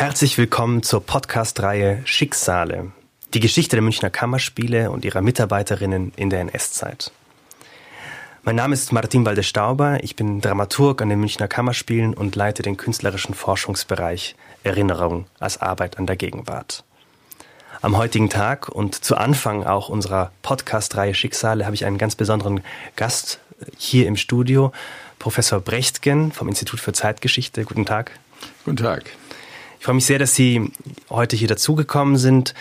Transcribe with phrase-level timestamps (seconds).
[0.00, 2.90] Herzlich willkommen zur Podcast-Reihe Schicksale.
[3.34, 7.12] Die Geschichte der Münchner Kammerspiele und ihrer Mitarbeiterinnen in der NS-Zeit.
[8.42, 12.78] Mein Name ist Martin Waldestauber, ich bin Dramaturg an den Münchner Kammerspielen und leite den
[12.78, 16.82] künstlerischen Forschungsbereich Erinnerung als Arbeit an der Gegenwart.
[17.82, 22.62] Am heutigen Tag und zu Anfang auch unserer Podcast-Reihe Schicksale habe ich einen ganz besonderen
[22.96, 23.38] Gast
[23.76, 24.72] hier im Studio,
[25.18, 27.64] Professor Brechtgen vom Institut für Zeitgeschichte.
[27.64, 28.12] Guten Tag.
[28.64, 29.04] Guten Tag.
[29.80, 30.70] Ich freue mich sehr, dass Sie
[31.08, 32.52] heute hier dazugekommen sind.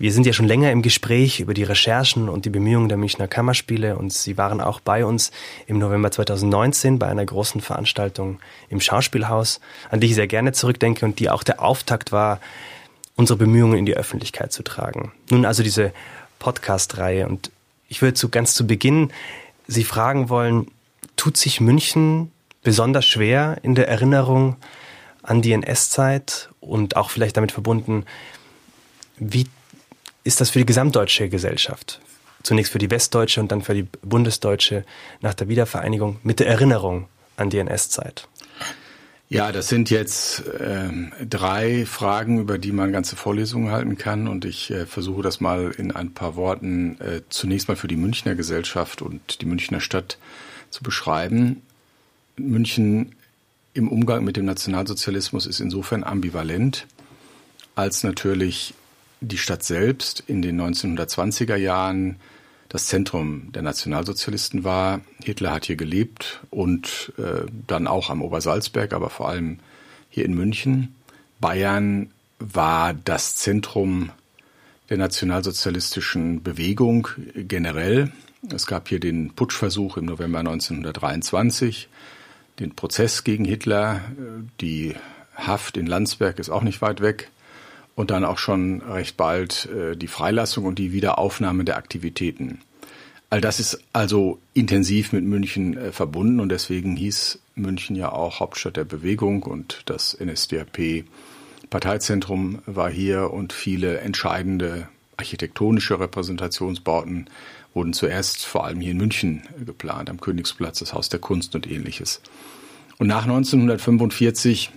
[0.00, 3.28] Wir sind ja schon länger im Gespräch über die Recherchen und die Bemühungen der Münchner
[3.28, 5.30] Kammerspiele und Sie waren auch bei uns
[5.68, 11.06] im November 2019 bei einer großen Veranstaltung im Schauspielhaus, an die ich sehr gerne zurückdenke
[11.06, 12.40] und die auch der Auftakt war,
[13.14, 15.12] unsere Bemühungen in die Öffentlichkeit zu tragen.
[15.30, 15.92] Nun also diese
[16.40, 17.52] Podcast-Reihe und
[17.88, 19.12] ich würde zu ganz zu Beginn
[19.68, 20.66] Sie fragen wollen,
[21.14, 22.32] tut sich München
[22.64, 24.56] besonders schwer in der Erinnerung
[25.24, 28.04] an die NS-Zeit und auch vielleicht damit verbunden,
[29.16, 29.46] wie
[30.24, 32.00] ist das für die gesamtdeutsche Gesellschaft?
[32.42, 34.84] Zunächst für die westdeutsche und dann für die bundesdeutsche
[35.20, 38.28] nach der Wiedervereinigung mit der Erinnerung an die NS-Zeit.
[39.28, 40.90] Ja, das sind jetzt äh,
[41.28, 44.28] drei Fragen, über die man ganze Vorlesungen halten kann.
[44.28, 47.96] Und ich äh, versuche das mal in ein paar Worten äh, zunächst mal für die
[47.96, 50.18] Münchner Gesellschaft und die Münchner Stadt
[50.70, 51.62] zu beschreiben.
[52.36, 53.14] München
[53.74, 56.86] im Umgang mit dem Nationalsozialismus ist insofern ambivalent,
[57.74, 58.74] als natürlich
[59.20, 62.16] die Stadt selbst in den 1920er Jahren
[62.68, 65.00] das Zentrum der Nationalsozialisten war.
[65.22, 69.58] Hitler hat hier gelebt und äh, dann auch am Obersalzberg, aber vor allem
[70.08, 70.94] hier in München.
[71.40, 74.10] Bayern war das Zentrum
[74.90, 78.12] der nationalsozialistischen Bewegung generell.
[78.52, 81.88] Es gab hier den Putschversuch im November 1923,
[82.58, 84.00] den Prozess gegen Hitler,
[84.60, 84.94] die
[85.34, 87.30] Haft in Landsberg ist auch nicht weit weg.
[87.96, 92.60] Und dann auch schon recht bald äh, die Freilassung und die Wiederaufnahme der Aktivitäten.
[93.30, 96.40] All das ist also intensiv mit München äh, verbunden.
[96.40, 99.44] Und deswegen hieß München ja auch Hauptstadt der Bewegung.
[99.44, 101.04] Und das NSDAP
[101.70, 103.32] Parteizentrum war hier.
[103.32, 107.30] Und viele entscheidende architektonische Repräsentationsbauten
[107.74, 111.66] wurden zuerst vor allem hier in München geplant, am Königsplatz, das Haus der Kunst und
[111.66, 112.20] ähnliches.
[112.98, 114.70] Und nach 1945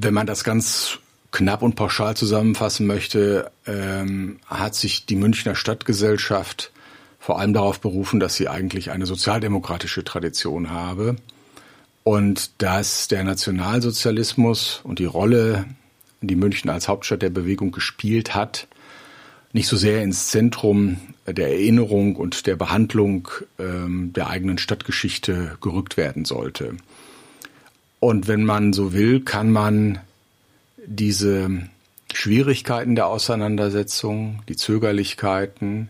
[0.00, 0.98] wenn man das ganz
[1.30, 6.72] knapp und pauschal zusammenfassen möchte, ähm, hat sich die Münchner Stadtgesellschaft
[7.18, 11.16] vor allem darauf berufen, dass sie eigentlich eine sozialdemokratische Tradition habe
[12.02, 15.64] und dass der Nationalsozialismus und die Rolle,
[16.20, 18.68] die München als Hauptstadt der Bewegung gespielt hat,
[19.54, 23.28] nicht so sehr ins Zentrum der Erinnerung und der Behandlung
[23.58, 26.76] ähm, der eigenen Stadtgeschichte gerückt werden sollte.
[28.00, 30.00] Und wenn man so will, kann man
[30.84, 31.68] diese
[32.12, 35.88] Schwierigkeiten der Auseinandersetzung, die Zögerlichkeiten,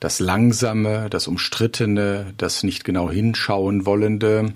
[0.00, 4.54] das Langsame, das Umstrittene, das nicht genau hinschauen wollende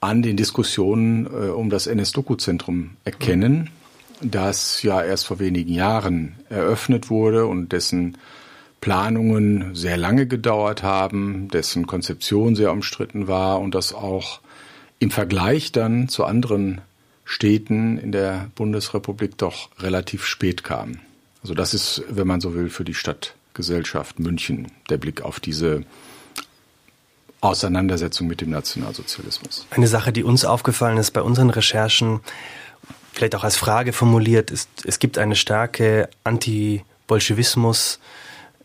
[0.00, 3.70] an den Diskussionen äh, um das NS-Doku-Zentrum erkennen,
[4.20, 8.18] das ja erst vor wenigen Jahren eröffnet wurde und dessen
[8.80, 14.40] Planungen sehr lange gedauert haben, dessen Konzeption sehr umstritten war und das auch
[14.98, 16.80] im Vergleich dann zu anderen
[17.24, 20.98] Städten in der Bundesrepublik doch relativ spät kam.
[21.42, 25.82] Also das ist, wenn man so will, für die Stadtgesellschaft München der Blick auf diese
[27.40, 29.66] Auseinandersetzung mit dem Nationalsozialismus.
[29.70, 32.20] Eine Sache, die uns aufgefallen ist bei unseren Recherchen,
[33.18, 37.98] vielleicht auch als Frage formuliert, ist, es gibt eine starke Anti-Bolschewismus,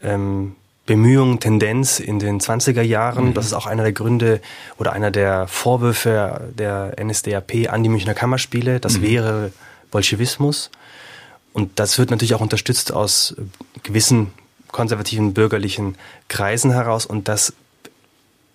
[0.01, 0.55] ähm,
[0.85, 3.29] Bemühung, Tendenz in den 20er Jahren.
[3.29, 3.33] Mhm.
[3.33, 4.41] Das ist auch einer der Gründe
[4.77, 8.79] oder einer der Vorwürfe der NSDAP an die Münchner Kammerspiele.
[8.79, 9.03] Das mhm.
[9.03, 9.53] wäre
[9.91, 10.71] Bolschewismus.
[11.53, 13.35] Und das wird natürlich auch unterstützt aus
[13.83, 14.33] gewissen
[14.71, 15.95] konservativen bürgerlichen
[16.27, 17.05] Kreisen heraus.
[17.05, 17.53] Und das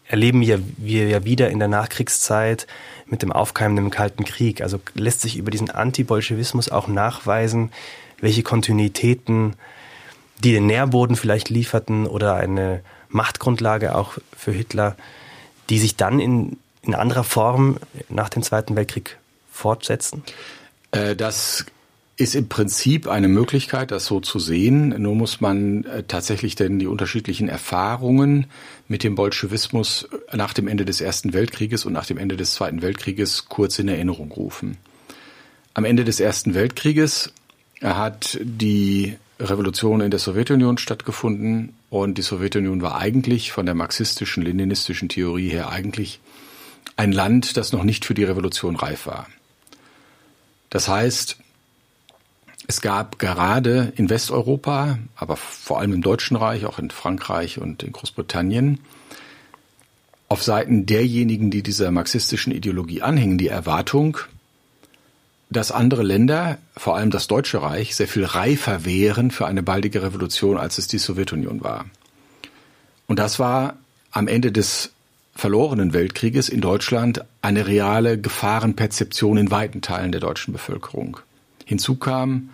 [0.08, 0.60] erleben wir,
[1.08, 2.66] ja wieder in der Nachkriegszeit
[3.06, 4.62] mit dem aufkeimenden Kalten Krieg.
[4.62, 7.70] Also lässt sich über diesen Anti-Bolschewismus auch nachweisen,
[8.20, 9.54] welche Kontinuitäten
[10.42, 14.96] die den Nährboden vielleicht lieferten oder eine Machtgrundlage auch für Hitler,
[15.68, 17.78] die sich dann in, in anderer Form
[18.08, 19.18] nach dem Zweiten Weltkrieg
[19.52, 20.22] fortsetzen?
[20.92, 21.66] Äh, das
[22.18, 24.88] ist im Prinzip eine Möglichkeit, das so zu sehen.
[25.00, 28.46] Nur muss man äh, tatsächlich denn die unterschiedlichen Erfahrungen
[28.88, 32.82] mit dem Bolschewismus nach dem Ende des Ersten Weltkrieges und nach dem Ende des Zweiten
[32.82, 34.78] Weltkrieges kurz in Erinnerung rufen.
[35.74, 37.32] Am Ende des Ersten Weltkrieges
[37.80, 44.42] hat die Revolution in der Sowjetunion stattgefunden und die Sowjetunion war eigentlich von der marxistischen,
[44.42, 46.18] leninistischen Theorie her eigentlich
[46.96, 49.28] ein Land, das noch nicht für die Revolution reif war.
[50.68, 51.38] Das heißt,
[52.68, 57.82] es gab gerade in Westeuropa, aber vor allem im Deutschen Reich, auch in Frankreich und
[57.82, 58.80] in Großbritannien,
[60.28, 64.18] auf Seiten derjenigen, die dieser marxistischen Ideologie anhängen, die Erwartung,
[65.48, 70.02] dass andere Länder, vor allem das Deutsche Reich, sehr viel reifer wären für eine baldige
[70.02, 71.86] Revolution, als es die Sowjetunion war.
[73.06, 73.78] Und das war
[74.10, 74.92] am Ende des
[75.34, 81.18] verlorenen Weltkrieges in Deutschland eine reale Gefahrenperzeption in weiten Teilen der deutschen Bevölkerung.
[81.68, 82.48] Hinzu kam,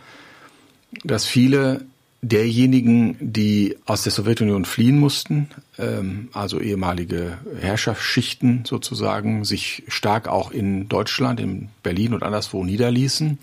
[1.05, 1.85] dass viele
[2.21, 10.51] derjenigen, die aus der Sowjetunion fliehen mussten, ähm, also ehemalige Herrschaftsschichten sozusagen, sich stark auch
[10.51, 13.39] in Deutschland, in Berlin und anderswo niederließen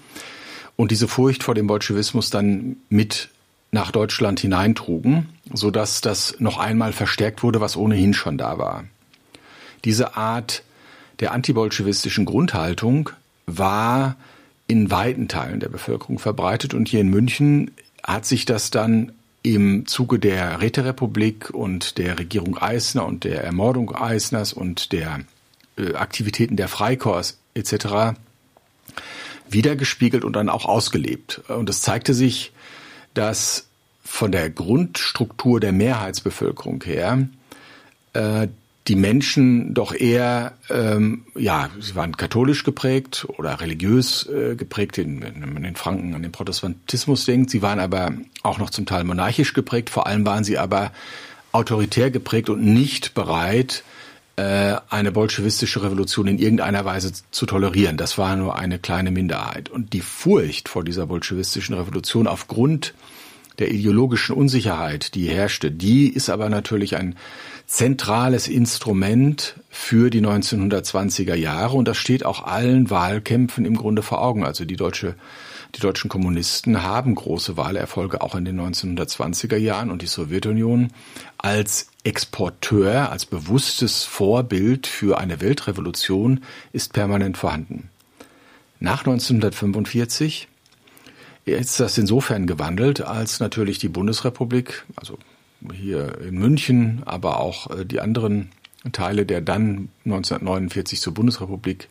[0.76, 3.30] und diese Furcht vor dem Bolschewismus dann mit
[3.72, 8.84] nach Deutschland hineintrugen, so dass das noch einmal verstärkt wurde, was ohnehin schon da war.
[9.86, 10.64] Diese Art
[11.22, 13.12] der antibolschewistischen Grundhaltung
[13.46, 14.18] war
[14.72, 17.72] in weiten Teilen der Bevölkerung verbreitet und hier in München
[18.04, 19.12] hat sich das dann
[19.44, 25.20] im Zuge der Räterepublik und der Regierung Eisner und der Ermordung Eisners und der
[25.78, 28.16] äh, Aktivitäten der Freikorps etc.
[29.50, 31.42] wiedergespiegelt und dann auch ausgelebt.
[31.50, 32.54] Und es zeigte sich,
[33.14, 33.68] dass
[34.06, 37.28] von der Grundstruktur der Mehrheitsbevölkerung her
[38.14, 38.48] äh,
[38.88, 45.54] die Menschen doch eher, ähm, ja, sie waren katholisch geprägt oder religiös äh, geprägt, wenn
[45.54, 47.52] man in Franken an den Protestantismus denkt.
[47.52, 48.12] Sie waren aber
[48.42, 49.92] auch noch zum Teil monarchisch geprägt.
[49.92, 50.92] Vor allem waren sie aber
[51.52, 53.84] autoritär geprägt und nicht bereit,
[54.38, 57.98] äh, eine bolschewistische Revolution in irgendeiner Weise zu tolerieren.
[57.98, 59.70] Das war nur eine kleine Minderheit.
[59.70, 62.96] Und die Furcht vor dieser bolschewistischen Revolution aufgrund
[63.60, 67.16] der ideologischen Unsicherheit, die herrschte, die ist aber natürlich ein
[67.72, 74.22] zentrales Instrument für die 1920er Jahre und das steht auch allen Wahlkämpfen im Grunde vor
[74.22, 74.44] Augen.
[74.44, 75.16] Also die deutsche
[75.76, 80.90] die deutschen Kommunisten haben große Wahlerfolge auch in den 1920er Jahren und die Sowjetunion
[81.38, 86.42] als Exporteur, als bewusstes Vorbild für eine Weltrevolution
[86.74, 87.90] ist permanent vorhanden.
[88.82, 90.50] Nach 1945
[91.46, 95.18] ist das insofern gewandelt, als natürlich die Bundesrepublik, also
[95.74, 98.50] hier in München, aber auch äh, die anderen
[98.92, 101.88] Teile der dann 1949 zur Bundesrepublik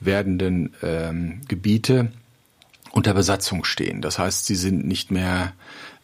[0.00, 2.12] werdenden ähm, Gebiete
[2.92, 4.00] unter Besatzung stehen.
[4.00, 5.52] Das heißt, sie sind nicht mehr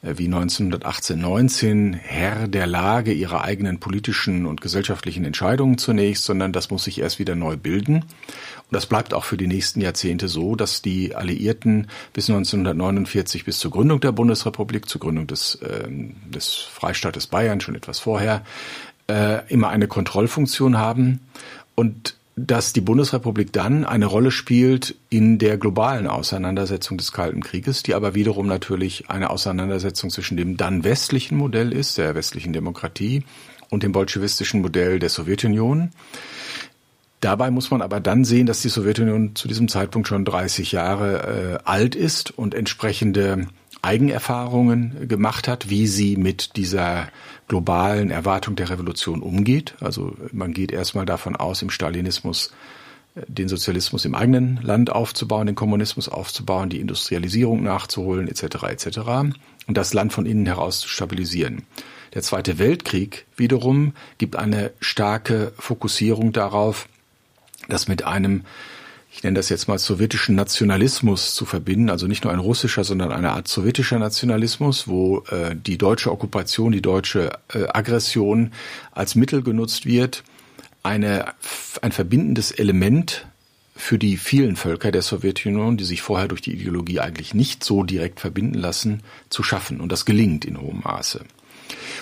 [0.02, 6.52] äh, wie 1918, 19 Herr der Lage ihrer eigenen politischen und gesellschaftlichen Entscheidungen zunächst, sondern
[6.52, 8.04] das muss sich erst wieder neu bilden.
[8.70, 13.58] Und das bleibt auch für die nächsten Jahrzehnte so, dass die Alliierten bis 1949, bis
[13.58, 18.44] zur Gründung der Bundesrepublik, zur Gründung des, äh, des Freistaates Bayern, schon etwas vorher,
[19.08, 21.20] äh, immer eine Kontrollfunktion haben
[21.76, 27.82] und dass die Bundesrepublik dann eine Rolle spielt in der globalen Auseinandersetzung des Kalten Krieges,
[27.82, 33.24] die aber wiederum natürlich eine Auseinandersetzung zwischen dem dann westlichen Modell ist, der westlichen Demokratie,
[33.70, 35.90] und dem bolschewistischen Modell der Sowjetunion.
[37.20, 41.60] Dabei muss man aber dann sehen, dass die Sowjetunion zu diesem Zeitpunkt schon 30 Jahre
[41.64, 43.46] äh, alt ist und entsprechende
[43.82, 47.08] Eigenerfahrungen gemacht hat, wie sie mit dieser
[47.48, 49.74] globalen Erwartung der Revolution umgeht.
[49.80, 52.52] Also man geht erstmal davon aus, im Stalinismus
[53.14, 58.64] äh, den Sozialismus im eigenen Land aufzubauen, den Kommunismus aufzubauen, die Industrialisierung nachzuholen, etc.
[58.64, 58.98] etc.
[59.66, 61.62] und das Land von innen heraus zu stabilisieren.
[62.12, 66.88] Der Zweite Weltkrieg wiederum gibt eine starke Fokussierung darauf,
[67.68, 68.44] das mit einem,
[69.10, 73.12] ich nenne das jetzt mal sowjetischen Nationalismus zu verbinden, also nicht nur ein russischer, sondern
[73.12, 78.52] eine Art sowjetischer Nationalismus, wo äh, die deutsche Okkupation, die deutsche äh, Aggression
[78.92, 80.22] als Mittel genutzt wird,
[80.82, 81.26] eine,
[81.82, 83.26] ein verbindendes Element
[83.74, 87.82] für die vielen Völker der Sowjetunion, die sich vorher durch die Ideologie eigentlich nicht so
[87.82, 89.80] direkt verbinden lassen, zu schaffen.
[89.80, 91.24] Und das gelingt in hohem Maße.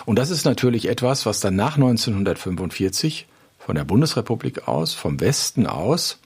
[0.04, 3.26] Und das ist natürlich etwas, was dann nach 1945
[3.64, 6.18] von der Bundesrepublik aus, vom Westen aus,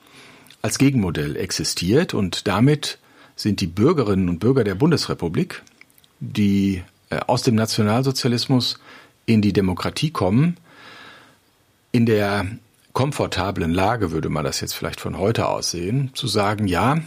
[0.61, 2.13] als Gegenmodell existiert.
[2.13, 2.99] Und damit
[3.35, 5.63] sind die Bürgerinnen und Bürger der Bundesrepublik,
[6.19, 8.79] die äh, aus dem Nationalsozialismus
[9.25, 10.57] in die Demokratie kommen,
[11.93, 12.45] in der
[12.91, 16.97] komfortablen Lage, würde man das jetzt vielleicht von heute aus sehen, zu sagen, ja,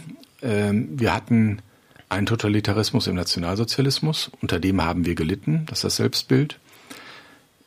[0.41, 1.61] ähm, wir hatten
[2.09, 6.59] einen Totalitarismus im Nationalsozialismus, unter dem haben wir gelitten, das ist das Selbstbild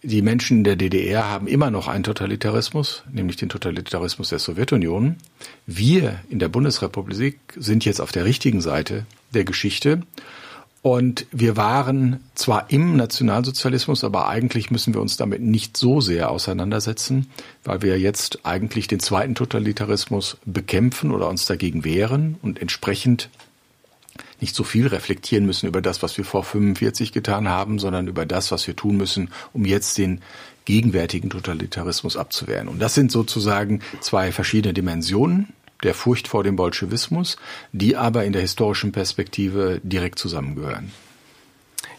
[0.07, 5.17] die Menschen in der DDR haben immer noch einen Totalitarismus, nämlich den Totalitarismus der Sowjetunion.
[5.67, 10.03] Wir in der Bundesrepublik sind jetzt auf der richtigen Seite der Geschichte
[10.87, 16.31] Und wir waren zwar im Nationalsozialismus, aber eigentlich müssen wir uns damit nicht so sehr
[16.31, 17.29] auseinandersetzen,
[17.65, 23.31] weil wir jetzt eigentlich den zweiten Totalitarismus bekämpfen oder uns dagegen wehren und entsprechend
[24.41, 28.27] nicht so viel reflektieren müssen über das, was wir vor 45 getan haben, sondern über
[28.27, 30.21] das, was wir tun müssen, um jetzt den
[30.65, 32.69] gegenwärtigen Totalitarismus abzuwehren.
[32.69, 35.49] Und das sind sozusagen zwei verschiedene Dimensionen
[35.83, 37.37] der Furcht vor dem Bolschewismus,
[37.73, 40.91] die aber in der historischen Perspektive direkt zusammengehören.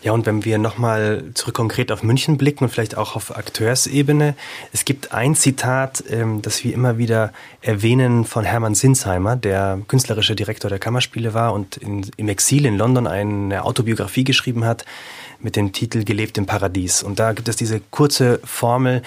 [0.07, 4.35] Ja, und wenn wir nochmal zurück konkret auf München blicken und vielleicht auch auf Akteursebene,
[4.71, 10.33] es gibt ein Zitat, ähm, das wir immer wieder erwähnen von Hermann Sinsheimer, der künstlerische
[10.33, 14.85] Direktor der Kammerspiele war und in, im Exil in London eine Autobiografie geschrieben hat
[15.41, 17.03] mit dem Titel Gelebt im Paradies.
[17.03, 19.01] Und da gibt es diese kurze Formel,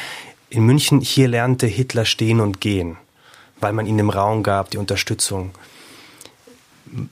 [0.51, 2.99] in München, hier lernte Hitler stehen und gehen
[3.61, 5.51] weil man ihnen im Raum gab, die Unterstützung.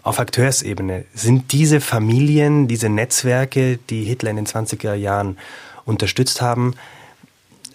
[0.02, 5.38] Auf Akteursebene sind diese Familien, diese Netzwerke, die Hitler in den 20er Jahren
[5.84, 6.74] unterstützt haben,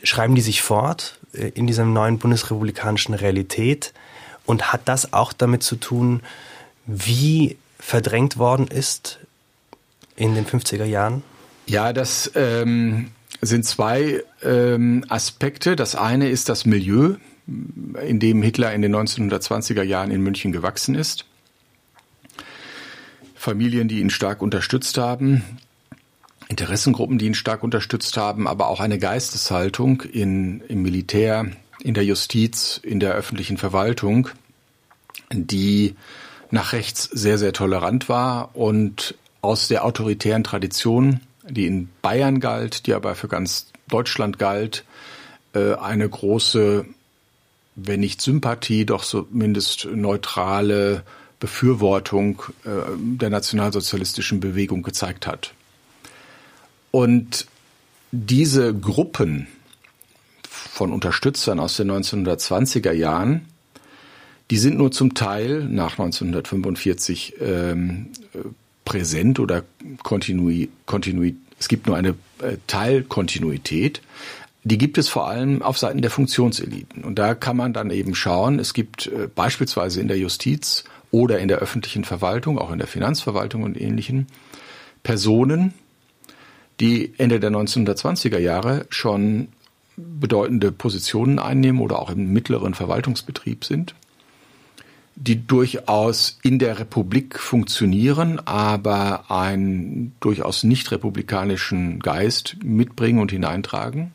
[0.03, 3.93] schreiben die sich fort äh, in dieser neuen bundesrepublikanischen Realität?
[4.45, 6.21] Und hat das auch damit zu tun,
[6.85, 9.19] wie verdrängt worden ist
[10.15, 11.23] in den 50er Jahren?
[11.65, 15.75] Ja, das ähm, sind zwei ähm, Aspekte.
[15.75, 17.15] Das eine ist das Milieu,
[17.47, 21.25] in dem Hitler in den 1920er Jahren in München gewachsen ist.
[23.43, 25.43] Familien, die ihn stark unterstützt haben,
[26.47, 31.47] Interessengruppen, die ihn stark unterstützt haben, aber auch eine Geisteshaltung in, im Militär,
[31.81, 34.29] in der Justiz, in der öffentlichen Verwaltung,
[35.33, 35.95] die
[36.51, 42.87] nach rechts sehr, sehr tolerant war und aus der autoritären Tradition, die in Bayern galt,
[42.87, 44.85] die aber für ganz Deutschland galt,
[45.53, 46.85] äh, eine große
[47.75, 51.03] wenn nicht Sympathie, doch zumindest neutrale
[51.43, 55.53] Befürwortung äh, der nationalsozialistischen Bewegung gezeigt hat.
[56.89, 57.47] Und
[58.13, 59.47] diese Gruppen
[60.47, 63.41] von Unterstützern aus den 1920er Jahren,
[64.51, 68.11] die sind nur zum Teil nach 1945 ähm,
[68.85, 69.65] präsent oder
[70.01, 70.69] kontinuit.
[70.85, 74.01] Kontinu es gibt nur eine äh, Teilkontinuität,
[74.63, 77.03] die gibt es vor allem auf Seiten der Funktionseliten.
[77.03, 81.37] Und da kann man dann eben schauen, es gibt äh, beispielsweise in der Justiz oder
[81.37, 84.25] in der öffentlichen Verwaltung, auch in der Finanzverwaltung und ähnlichen,
[85.03, 85.75] Personen,
[86.79, 89.49] die Ende der 1920er Jahre schon
[89.95, 93.93] bedeutende Positionen einnehmen oder auch im mittleren Verwaltungsbetrieb sind,
[95.15, 104.13] die durchaus in der Republik funktionieren, aber einen durchaus nicht republikanischen Geist mitbringen und hineintragen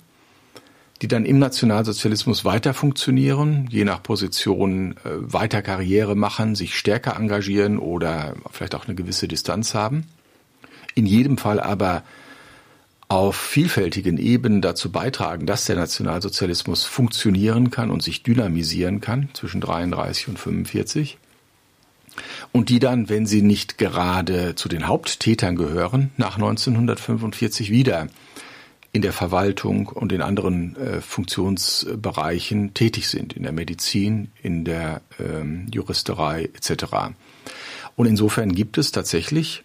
[1.02, 7.16] die dann im Nationalsozialismus weiter funktionieren, je nach Position äh, weiter Karriere machen, sich stärker
[7.16, 10.06] engagieren oder vielleicht auch eine gewisse Distanz haben.
[10.94, 12.02] In jedem Fall aber
[13.08, 19.60] auf vielfältigen Ebenen dazu beitragen, dass der Nationalsozialismus funktionieren kann und sich dynamisieren kann zwischen
[19.60, 21.16] 33 und 45.
[22.52, 28.08] Und die dann, wenn sie nicht gerade zu den Haupttätern gehören, nach 1945 wieder
[28.92, 35.02] in der Verwaltung und in anderen äh, Funktionsbereichen tätig sind, in der Medizin, in der
[35.18, 36.84] ähm, Juristerei etc.
[37.96, 39.64] Und insofern gibt es tatsächlich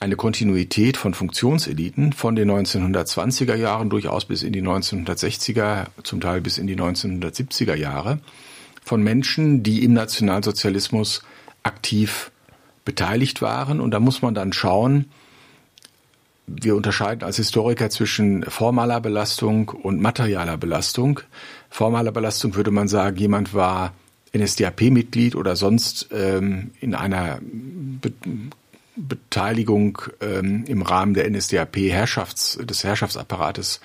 [0.00, 6.40] eine Kontinuität von Funktionseliten von den 1920er Jahren durchaus bis in die 1960er, zum Teil
[6.40, 8.20] bis in die 1970er Jahre,
[8.84, 11.22] von Menschen, die im Nationalsozialismus
[11.62, 12.30] aktiv
[12.84, 13.80] beteiligt waren.
[13.80, 15.06] Und da muss man dann schauen,
[16.46, 21.20] wir unterscheiden als Historiker zwischen formaler Belastung und materialer Belastung.
[21.70, 23.92] Formaler Belastung würde man sagen, jemand war
[24.36, 28.12] NSDAP-Mitglied oder sonst ähm, in einer Be
[28.98, 33.82] Beteiligung ähm, im Rahmen der NSDAP-Herrschafts des Herrschaftsapparates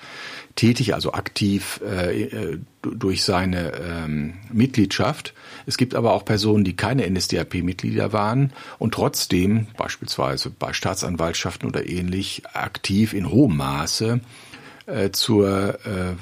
[0.56, 5.34] tätig, also aktiv äh, äh, durch seine ähm, Mitgliedschaft.
[5.66, 11.88] Es gibt aber auch Personen, die keine NSDAP-Mitglieder waren und trotzdem beispielsweise bei Staatsanwaltschaften oder
[11.88, 14.20] ähnlich aktiv in hohem Maße
[14.86, 16.14] äh, zur äh,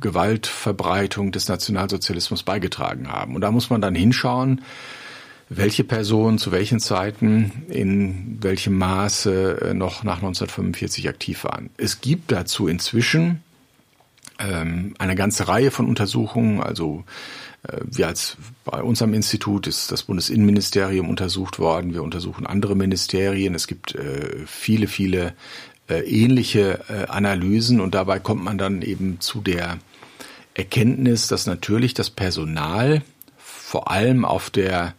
[0.00, 3.34] Gewaltverbreitung des Nationalsozialismus beigetragen haben.
[3.34, 4.62] Und da muss man dann hinschauen,
[5.48, 11.70] welche Personen zu welchen Zeiten in welchem Maße äh, noch nach 1945 aktiv waren.
[11.76, 13.42] Es gibt dazu inzwischen
[14.38, 16.62] ähm, eine ganze Reihe von Untersuchungen.
[16.62, 17.04] Also
[17.82, 21.94] wir als bei unserem Institut ist das Bundesinnenministerium untersucht worden.
[21.94, 23.54] Wir untersuchen andere Ministerien.
[23.54, 25.34] Es gibt äh, viele, viele
[25.88, 29.78] äh, ähnliche äh, Analysen und dabei kommt man dann eben zu der
[30.54, 33.02] Erkenntnis, dass natürlich das Personal
[33.38, 34.94] vor allem auf der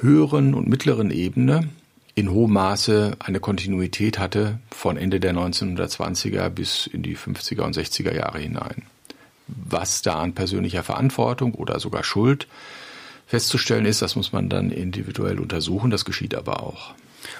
[0.00, 1.68] höheren und mittleren Ebene
[2.14, 7.76] in hohem Maße eine Kontinuität hatte von Ende der 1920er bis in die 50er und
[7.76, 8.82] 60er Jahre hinein.
[9.46, 12.46] Was da an persönlicher Verantwortung oder sogar Schuld
[13.26, 16.94] festzustellen ist, das muss man dann individuell untersuchen, das geschieht aber auch.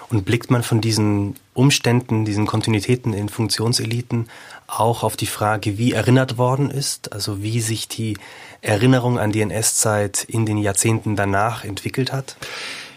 [0.08, 4.28] Und blickt man von diesen Umständen, diesen Kontinuitäten in Funktionseliten
[4.66, 8.16] auch auf die Frage, wie erinnert worden ist, also wie sich die
[8.60, 12.36] Erinnerung an die NS-Zeit in den Jahrzehnten danach entwickelt hat?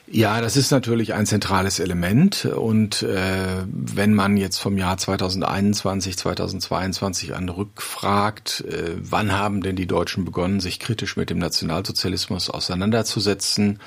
[0.08, 2.46] Ja, das ist natürlich ein zentrales Element.
[2.46, 9.76] Und äh, wenn man jetzt vom Jahr 2021, 2022 an rückfragt, äh, wann haben denn
[9.76, 13.80] die Deutschen begonnen, sich kritisch mit dem Nationalsozialismus auseinanderzusetzen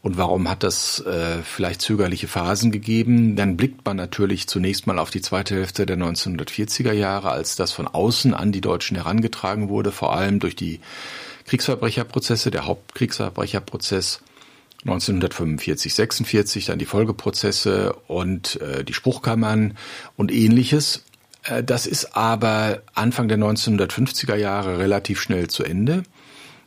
[0.00, 4.98] und warum hat das äh, vielleicht zögerliche Phasen gegeben, dann blickt man natürlich zunächst mal
[4.98, 9.68] auf die zweite Hälfte der 1940er Jahre, als das von außen an die Deutschen herangetragen
[9.68, 10.80] wurde, vor allem durch die
[11.46, 14.20] Kriegsverbrecherprozesse, der Hauptkriegsverbrecherprozess
[14.82, 19.76] 1945, 46, dann die Folgeprozesse und äh, die Spruchkammern
[20.16, 21.04] und ähnliches.
[21.44, 26.04] Äh, das ist aber Anfang der 1950er Jahre relativ schnell zu Ende,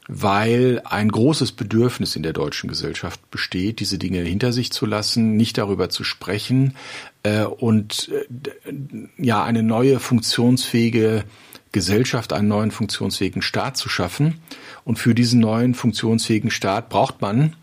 [0.08, 5.38] weil ein großes Bedürfnis in der deutschen Gesellschaft besteht, diese Dinge hinter sich zu lassen,
[5.38, 6.75] nicht darüber zu sprechen
[7.24, 8.74] äh, und äh,
[9.18, 11.24] ja eine neue funktionsfähige
[11.72, 14.41] Gesellschaft, einen neuen funktionsfähigen Staat zu schaffen.
[14.84, 17.56] Und für diesen neuen funktionsfähigen Staat braucht man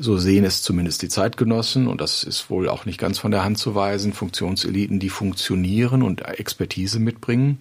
[0.00, 3.44] so sehen es zumindest die Zeitgenossen, und das ist wohl auch nicht ganz von der
[3.44, 7.58] Hand zu weisen, Funktionseliten, die funktionieren und Expertise mitbringen.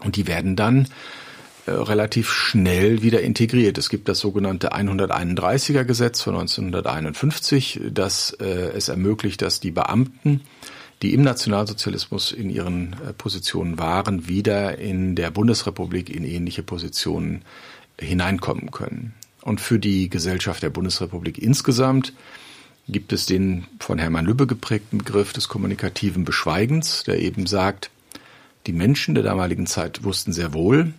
[0.00, 0.88] Und die werden dann
[1.66, 3.78] äh, relativ schnell wieder integriert.
[3.78, 10.42] Es gibt das sogenannte 131er Gesetz von 1951, das äh, es ermöglicht, dass die Beamten,
[11.02, 17.42] die im Nationalsozialismus in ihren äh, Positionen waren, wieder in der Bundesrepublik in ähnliche Positionen
[18.00, 19.14] hineinkommen können.
[19.42, 22.12] Und für die Gesellschaft der Bundesrepublik insgesamt
[22.88, 27.90] gibt es den von Hermann Lübbe geprägten Begriff des kommunikativen Beschweigens, der eben sagt,
[28.66, 30.92] die Menschen der damaligen Zeit wussten sehr wohl,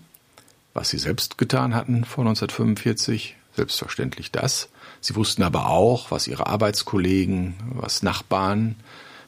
[0.74, 4.70] was sie selbst getan hatten vor 1945, selbstverständlich das.
[5.02, 8.76] Sie wussten aber auch, was ihre Arbeitskollegen, was Nachbarn,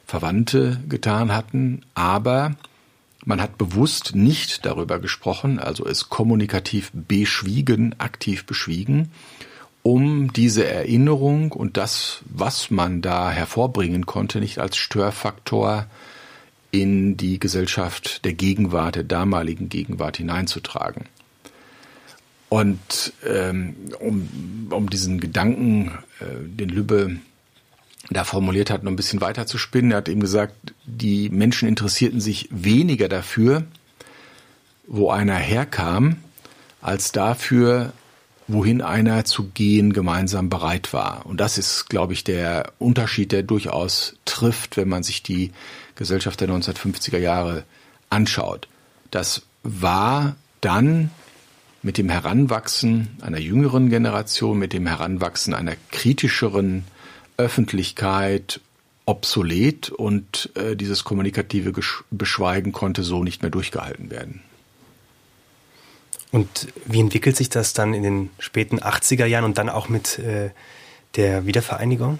[0.06, 2.56] Verwandte getan hatten, aber
[3.24, 9.10] man hat bewusst nicht darüber gesprochen, also es kommunikativ beschwiegen, aktiv beschwiegen,
[9.82, 15.86] um diese Erinnerung und das, was man da hervorbringen konnte, nicht als Störfaktor
[16.70, 21.06] in die Gesellschaft der Gegenwart, der damaligen Gegenwart hineinzutragen.
[22.48, 27.16] Und ähm, um, um diesen Gedanken, äh, den Lübbe
[28.10, 29.92] da formuliert hat, noch ein bisschen weiter zu spinnen.
[29.92, 33.64] Er hat eben gesagt, die Menschen interessierten sich weniger dafür,
[34.86, 36.16] wo einer herkam,
[36.80, 37.92] als dafür,
[38.48, 41.24] wohin einer zu gehen gemeinsam bereit war.
[41.26, 45.52] Und das ist, glaube ich, der Unterschied, der durchaus trifft, wenn man sich die
[45.94, 47.64] Gesellschaft der 1950er Jahre
[48.10, 48.68] anschaut.
[49.10, 51.10] Das war dann
[51.82, 56.84] mit dem Heranwachsen einer jüngeren Generation, mit dem Heranwachsen einer kritischeren
[57.36, 58.60] Öffentlichkeit
[59.04, 61.72] obsolet und äh, dieses kommunikative
[62.10, 64.42] Beschweigen konnte so nicht mehr durchgehalten werden.
[66.30, 70.18] Und wie entwickelt sich das dann in den späten 80er Jahren und dann auch mit
[70.18, 70.50] äh,
[71.16, 72.18] der Wiedervereinigung?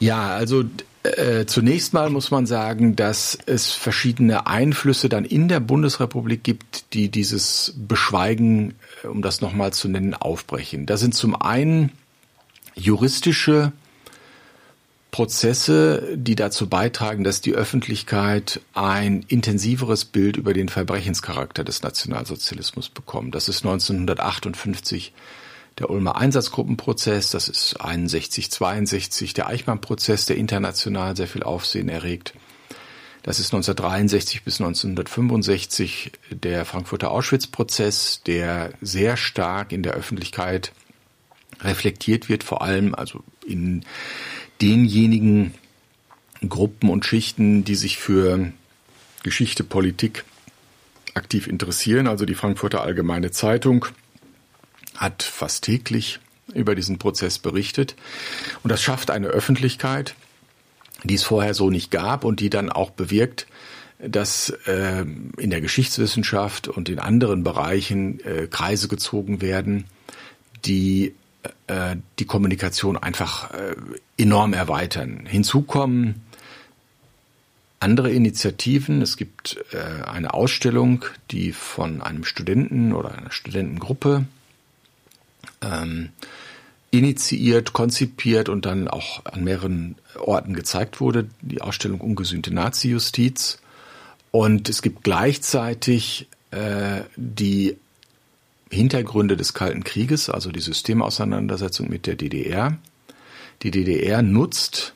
[0.00, 0.64] Ja, also
[1.04, 6.92] äh, zunächst mal muss man sagen, dass es verschiedene Einflüsse dann in der Bundesrepublik gibt,
[6.94, 10.86] die dieses Beschweigen, äh, um das nochmal zu nennen, aufbrechen.
[10.86, 11.92] Da sind zum einen
[12.74, 13.72] juristische
[15.16, 22.90] Prozesse, die dazu beitragen, dass die Öffentlichkeit ein intensiveres Bild über den Verbrechenscharakter des Nationalsozialismus
[22.90, 23.34] bekommt.
[23.34, 25.14] Das ist 1958
[25.78, 32.34] der Ulmer Einsatzgruppenprozess, das ist 61, 62 der Eichmann-Prozess, der international sehr viel Aufsehen erregt.
[33.22, 40.72] Das ist 1963 bis 1965 der Frankfurter Auschwitz-Prozess, der sehr stark in der Öffentlichkeit
[41.62, 43.82] reflektiert wird, vor allem also in
[44.60, 45.54] denjenigen
[46.48, 48.52] Gruppen und Schichten, die sich für
[49.22, 50.24] Geschichte, Politik
[51.14, 52.06] aktiv interessieren.
[52.06, 53.86] Also die Frankfurter Allgemeine Zeitung
[54.96, 56.20] hat fast täglich
[56.54, 57.96] über diesen Prozess berichtet.
[58.62, 60.14] Und das schafft eine Öffentlichkeit,
[61.04, 63.46] die es vorher so nicht gab und die dann auch bewirkt,
[63.98, 65.04] dass äh,
[65.38, 69.84] in der Geschichtswissenschaft und in anderen Bereichen äh, Kreise gezogen werden,
[70.64, 71.14] die
[71.66, 73.74] äh, die Kommunikation einfach äh,
[74.16, 75.26] enorm erweitern.
[75.26, 76.26] Hinzu kommen
[77.80, 79.02] andere Initiativen.
[79.02, 84.24] Es gibt äh, eine Ausstellung, die von einem Studenten oder einer Studentengruppe
[85.62, 86.10] ähm,
[86.90, 93.58] initiiert, konzipiert und dann auch an mehreren Orten gezeigt wurde, die Ausstellung Ungesühnte Nazi-Justiz.
[94.30, 97.76] Und es gibt gleichzeitig äh, die
[98.70, 102.76] Hintergründe des Kalten Krieges, also die Systemauseinandersetzung mit der DDR.
[103.62, 104.94] Die DDR nutzt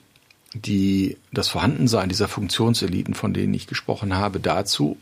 [0.54, 4.96] die, das Vorhandensein dieser Funktionseliten, von denen ich gesprochen habe, dazu,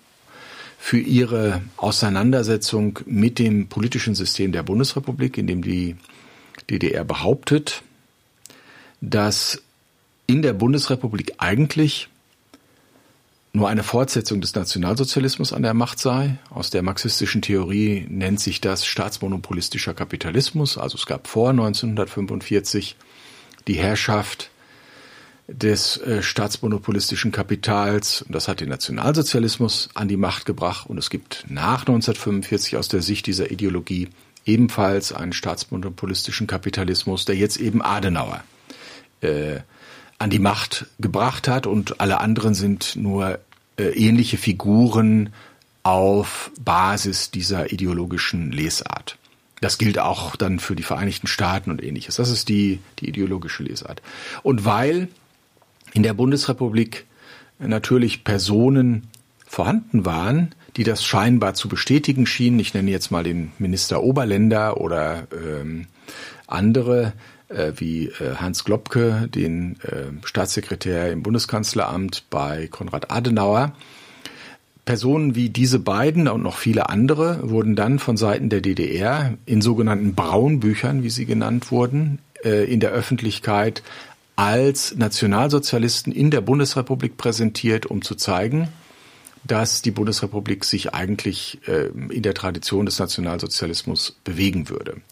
[0.78, 5.96] für ihre Auseinandersetzung mit dem politischen System der Bundesrepublik, in dem die
[6.70, 7.82] DDR behauptet,
[9.00, 9.62] dass
[10.26, 12.08] in der Bundesrepublik eigentlich
[13.52, 16.38] nur eine Fortsetzung des Nationalsozialismus an der Macht sei.
[16.50, 20.78] Aus der marxistischen Theorie nennt sich das staatsmonopolistischer Kapitalismus.
[20.78, 22.96] Also es gab vor 1945
[23.66, 24.50] die Herrschaft
[25.48, 28.22] des äh, staatsmonopolistischen Kapitals.
[28.22, 30.88] Und das hat den Nationalsozialismus an die Macht gebracht.
[30.88, 34.08] Und es gibt nach 1945 aus der Sicht dieser Ideologie
[34.44, 38.44] ebenfalls einen staatsmonopolistischen Kapitalismus, der jetzt eben Adenauer
[39.22, 39.60] äh,
[40.18, 41.66] an die Macht gebracht hat.
[41.66, 43.38] Und alle anderen sind nur
[43.76, 45.30] äh, ähnliche Figuren
[45.82, 49.16] auf Basis dieser ideologischen Lesart.
[49.60, 52.16] Das gilt auch dann für die Vereinigten Staaten und ähnliches.
[52.16, 54.02] Das ist die, die ideologische Lesart.
[54.42, 55.08] Und weil
[55.94, 57.06] in der Bundesrepublik
[57.58, 59.08] natürlich Personen
[59.46, 62.60] vorhanden waren, die das scheinbar zu bestätigen schienen.
[62.60, 65.86] Ich nenne jetzt mal den Minister Oberländer oder ähm,
[66.46, 67.14] andere
[67.48, 73.72] äh, wie äh, Hans Globke, den äh, Staatssekretär im Bundeskanzleramt bei Konrad Adenauer.
[74.84, 79.60] Personen wie diese beiden und noch viele andere wurden dann von Seiten der DDR in
[79.60, 83.82] sogenannten Braunbüchern, wie sie genannt wurden, äh, in der Öffentlichkeit
[84.34, 88.68] als Nationalsozialisten in der Bundesrepublik präsentiert, um zu zeigen,
[89.44, 95.02] dass die Bundesrepublik sich eigentlich äh, in der Tradition des Nationalsozialismus bewegen würde.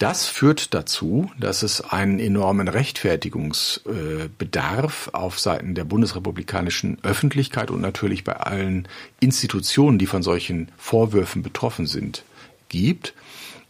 [0.00, 7.82] Das führt dazu, dass es einen enormen Rechtfertigungsbedarf äh, auf Seiten der bundesrepublikanischen Öffentlichkeit und
[7.82, 8.88] natürlich bei allen
[9.20, 12.24] Institutionen, die von solchen Vorwürfen betroffen sind,
[12.70, 13.12] gibt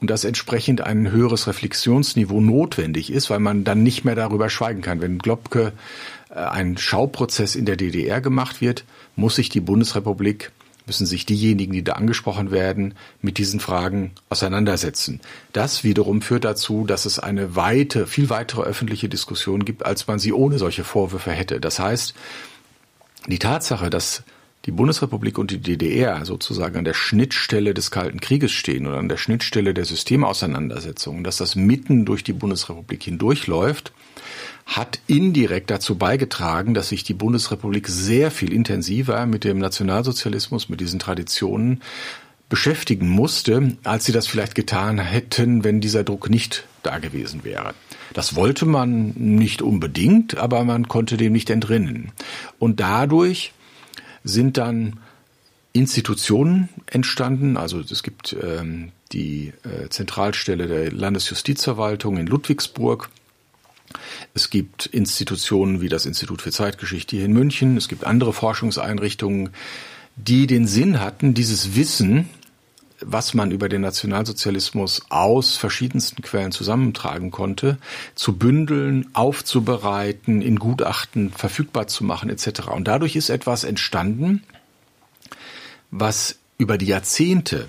[0.00, 4.82] und dass entsprechend ein höheres Reflexionsniveau notwendig ist, weil man dann nicht mehr darüber schweigen
[4.82, 5.00] kann.
[5.00, 5.72] Wenn Globke
[6.28, 8.84] äh, ein Schauprozess in der DDR gemacht wird,
[9.16, 10.52] muss sich die Bundesrepublik
[10.90, 15.20] müssen sich diejenigen, die da angesprochen werden, mit diesen Fragen auseinandersetzen.
[15.52, 20.18] Das wiederum führt dazu, dass es eine weite, viel weitere öffentliche Diskussion gibt, als man
[20.18, 21.60] sie ohne solche Vorwürfe hätte.
[21.60, 22.12] Das heißt,
[23.28, 24.24] die Tatsache, dass
[24.66, 29.08] die Bundesrepublik und die DDR sozusagen an der Schnittstelle des Kalten Krieges stehen oder an
[29.08, 33.92] der Schnittstelle der Systemauseinandersetzungen, dass das mitten durch die Bundesrepublik hindurchläuft,
[34.66, 40.80] hat indirekt dazu beigetragen, dass sich die Bundesrepublik sehr viel intensiver mit dem Nationalsozialismus, mit
[40.80, 41.82] diesen Traditionen
[42.50, 47.74] beschäftigen musste, als sie das vielleicht getan hätten, wenn dieser Druck nicht da gewesen wäre.
[48.12, 52.12] Das wollte man nicht unbedingt, aber man konnte dem nicht entrinnen.
[52.58, 53.52] Und dadurch
[54.24, 55.00] sind dann
[55.72, 57.56] Institutionen entstanden.
[57.56, 63.10] Also es gibt ähm, die äh, Zentralstelle der Landesjustizverwaltung in Ludwigsburg.
[64.34, 67.76] Es gibt Institutionen wie das Institut für Zeitgeschichte hier in München.
[67.76, 69.50] Es gibt andere Forschungseinrichtungen,
[70.16, 72.28] die den Sinn hatten, dieses Wissen,
[73.00, 77.78] was man über den Nationalsozialismus aus verschiedensten Quellen zusammentragen konnte,
[78.14, 82.68] zu bündeln, aufzubereiten, in Gutachten verfügbar zu machen etc.
[82.68, 84.44] Und dadurch ist etwas entstanden,
[85.90, 87.66] was über die Jahrzehnte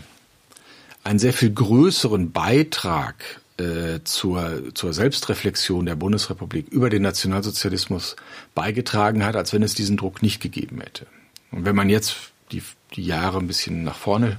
[1.04, 8.16] einen sehr viel größeren Beitrag äh, zur, zur Selbstreflexion der Bundesrepublik über den Nationalsozialismus
[8.54, 11.08] beigetragen hat, als wenn es diesen Druck nicht gegeben hätte.
[11.52, 12.16] Und wenn man jetzt
[12.52, 12.62] die,
[12.96, 14.38] die Jahre ein bisschen nach vorne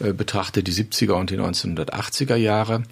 [0.00, 2.84] äh, betrachtet, die 70er und die 1980er Jahre,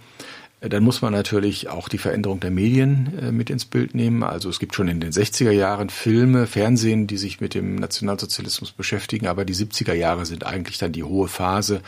[0.61, 4.25] äh, dann muss man natürlich auch die Veränderung der Medien äh, mit ins Bild nehmen.
[4.25, 8.73] Also es gibt schon in den 60er Jahren Filme, Fernsehen, die sich mit dem Nationalsozialismus
[8.73, 11.81] beschäftigen, aber die 70er Jahre sind eigentlich dann die hohe Phase,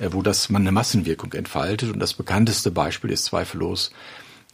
[0.00, 1.92] wo das man eine Massenwirkung entfaltet.
[1.92, 3.92] Und das bekannteste Beispiel ist zweifellos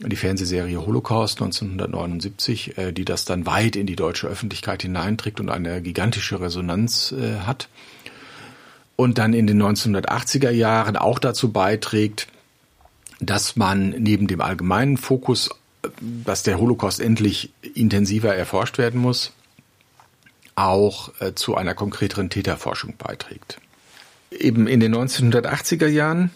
[0.00, 5.82] die Fernsehserie Holocaust 1979, die das dann weit in die deutsche Öffentlichkeit hineinträgt und eine
[5.82, 7.68] gigantische Resonanz hat
[9.00, 12.28] und dann in den 1980er Jahren auch dazu beiträgt,
[13.18, 15.48] dass man neben dem allgemeinen Fokus,
[16.00, 19.32] dass der Holocaust endlich intensiver erforscht werden muss,
[20.54, 23.58] auch äh, zu einer konkreteren Täterforschung beiträgt.
[24.30, 26.30] Eben in den 1980er Jahren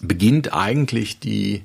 [0.00, 1.62] beginnt eigentlich die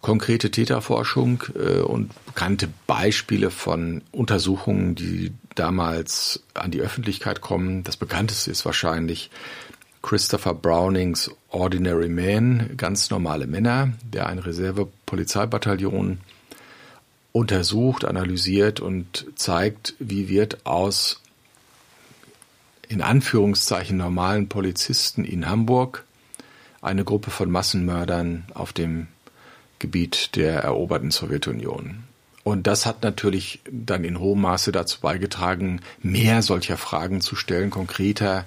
[0.00, 7.82] konkrete Täterforschung äh, und bekannte Beispiele von Untersuchungen, die damals an die Öffentlichkeit kommen.
[7.84, 9.30] Das bekannteste ist wahrscheinlich
[10.02, 16.20] Christopher Brownings Ordinary Men, ganz normale Männer, der ein Reserve-Polizeibataillon
[17.32, 21.20] untersucht, analysiert und zeigt, wie wird aus
[22.88, 26.04] in Anführungszeichen normalen Polizisten in Hamburg
[26.82, 29.06] eine Gruppe von Massenmördern auf dem
[29.80, 32.04] Gebiet der eroberten Sowjetunion.
[32.42, 37.70] Und das hat natürlich dann in hohem Maße dazu beigetragen, mehr solcher Fragen zu stellen,
[37.70, 38.44] konkreter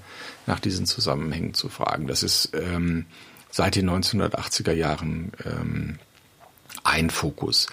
[0.48, 2.08] nach diesen Zusammenhängen zu fragen.
[2.08, 3.06] Das ist ähm,
[3.52, 6.00] seit den 1980er Jahren ähm,
[6.84, 7.68] ein Fokus.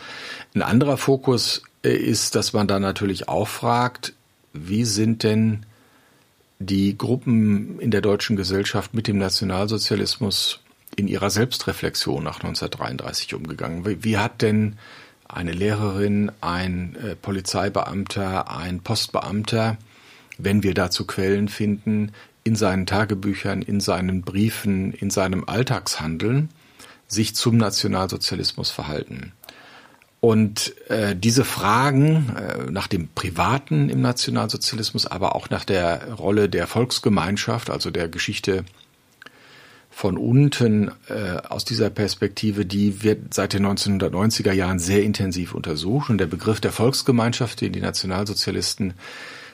[0.54, 4.12] Ein anderer Fokus äh, ist, dass man da natürlich auch fragt,
[4.52, 5.64] wie sind denn
[6.58, 10.60] die Gruppen in der deutschen Gesellschaft mit dem Nationalsozialismus
[10.96, 13.86] in ihrer Selbstreflexion nach 1933 umgegangen?
[13.86, 14.76] Wie, wie hat denn
[15.28, 19.78] eine Lehrerin, ein äh, Polizeibeamter, ein Postbeamter,
[20.38, 26.48] wenn wir dazu Quellen finden, in seinen Tagebüchern, in seinen Briefen, in seinem Alltagshandeln
[27.06, 29.32] sich zum Nationalsozialismus verhalten.
[30.20, 36.48] Und äh, diese Fragen äh, nach dem Privaten im Nationalsozialismus, aber auch nach der Rolle
[36.48, 38.64] der Volksgemeinschaft, also der Geschichte
[40.00, 46.08] von unten äh, aus dieser Perspektive, die wird seit den 1990er Jahren sehr intensiv untersucht.
[46.08, 48.94] Und der Begriff der Volksgemeinschaft, den die Nationalsozialisten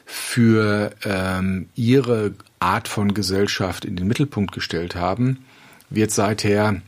[0.04, 5.44] für ähm, ihre Art von Gesellschaft in den Mittelpunkt gestellt haben,
[5.90, 6.80] wird seither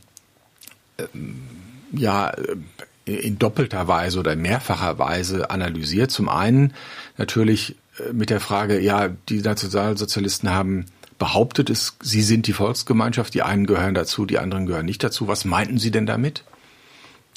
[0.97, 1.41] ähm,
[1.91, 2.31] ja
[3.03, 6.11] in doppelter Weise oder mehrfacher Weise analysiert.
[6.11, 6.73] Zum einen
[7.17, 10.85] natürlich äh, mit der Frage, ja, die Nationalsozialisten haben
[11.19, 15.27] behauptet es, sie sind die Volksgemeinschaft, die einen gehören dazu, die anderen gehören nicht dazu.
[15.27, 16.43] Was meinten sie denn damit?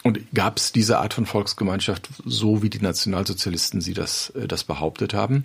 [0.05, 4.65] Und gab es diese Art von Volksgemeinschaft, so wie die Nationalsozialisten sie das, äh, das
[4.65, 5.45] behauptet haben?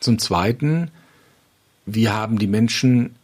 [0.00, 0.90] Zum Zweiten,
[1.84, 3.14] wie haben die Menschen,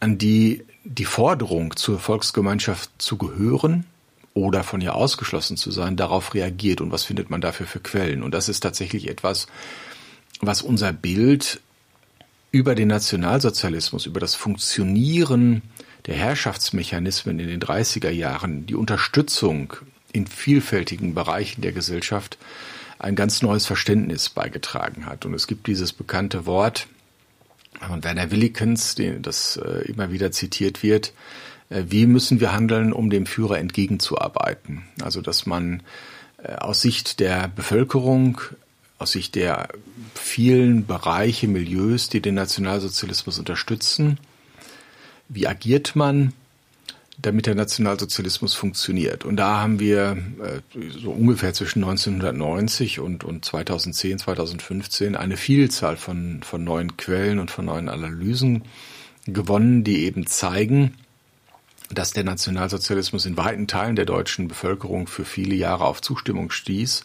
[0.00, 3.84] an die die Forderung zur Volksgemeinschaft zu gehören
[4.34, 8.22] oder von ihr ausgeschlossen zu sein, darauf reagiert und was findet man dafür für Quellen?
[8.22, 9.48] Und das ist tatsächlich etwas,
[10.40, 11.60] was unser Bild
[12.56, 15.60] über den Nationalsozialismus, über das Funktionieren
[16.06, 19.74] der Herrschaftsmechanismen in den 30er Jahren, die Unterstützung
[20.12, 22.38] in vielfältigen Bereichen der Gesellschaft
[22.98, 25.26] ein ganz neues Verständnis beigetragen hat.
[25.26, 26.86] Und es gibt dieses bekannte Wort
[27.86, 31.12] von Werner Willikens, das äh, immer wieder zitiert wird,
[31.68, 34.84] äh, wie müssen wir handeln, um dem Führer entgegenzuarbeiten?
[35.02, 35.82] Also, dass man
[36.42, 38.40] äh, aus Sicht der Bevölkerung
[38.98, 39.68] aus Sicht der
[40.14, 44.18] vielen Bereiche, Milieus, die den Nationalsozialismus unterstützen.
[45.28, 46.32] Wie agiert man,
[47.18, 49.24] damit der Nationalsozialismus funktioniert?
[49.24, 55.96] Und da haben wir äh, so ungefähr zwischen 1990 und, und 2010, 2015 eine Vielzahl
[55.96, 58.64] von, von neuen Quellen und von neuen Analysen
[59.26, 60.94] gewonnen, die eben zeigen,
[61.90, 67.04] dass der Nationalsozialismus in weiten Teilen der deutschen Bevölkerung für viele Jahre auf Zustimmung stieß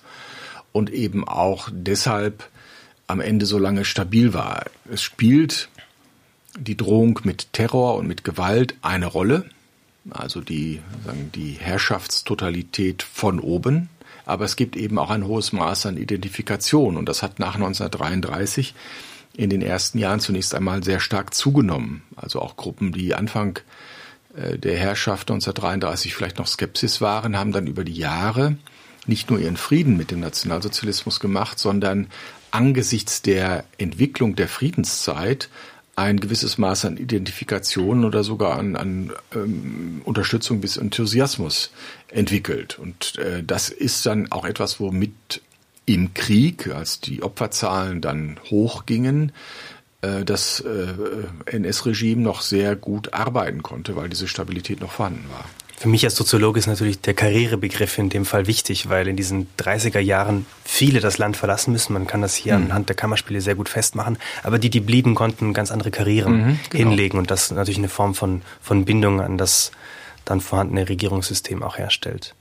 [0.71, 2.49] und eben auch deshalb
[3.07, 4.65] am Ende so lange stabil war.
[4.89, 5.69] Es spielt
[6.57, 9.45] die Drohung mit Terror und mit Gewalt eine Rolle,
[10.09, 13.89] also die, sagen, die Herrschaftstotalität von oben,
[14.25, 18.73] aber es gibt eben auch ein hohes Maß an Identifikation und das hat nach 1933
[19.35, 22.03] in den ersten Jahren zunächst einmal sehr stark zugenommen.
[22.15, 23.59] Also auch Gruppen, die Anfang
[24.35, 28.57] äh, der Herrschaft 1933 vielleicht noch Skepsis waren, haben dann über die Jahre
[29.07, 32.07] nicht nur ihren Frieden mit dem Nationalsozialismus gemacht, sondern
[32.51, 35.49] angesichts der Entwicklung der Friedenszeit
[35.95, 41.71] ein gewisses Maß an Identifikation oder sogar an, an ähm, Unterstützung bis Enthusiasmus
[42.09, 42.79] entwickelt.
[42.79, 45.41] Und äh, das ist dann auch etwas, womit
[45.85, 49.31] im Krieg, als die Opferzahlen dann hochgingen,
[50.01, 50.93] äh, das äh,
[51.45, 55.45] NS-Regime noch sehr gut arbeiten konnte, weil diese Stabilität noch vorhanden war.
[55.81, 59.47] Für mich als Soziologe ist natürlich der Karrierebegriff in dem Fall wichtig, weil in diesen
[59.57, 61.93] 30er Jahren viele das Land verlassen müssen.
[61.93, 62.65] Man kann das hier mhm.
[62.65, 64.19] anhand der Kammerspiele sehr gut festmachen.
[64.43, 66.89] Aber die, die blieben, konnten ganz andere Karrieren mhm, genau.
[66.89, 69.71] hinlegen und das natürlich eine Form von, von Bindung an das
[70.23, 72.35] dann vorhandene Regierungssystem auch herstellt.